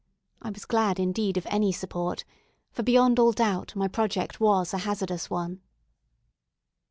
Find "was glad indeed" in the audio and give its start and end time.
0.49-1.37